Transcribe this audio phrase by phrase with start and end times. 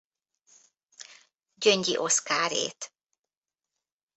[1.55, 2.93] Gyöngyi Oszkárét.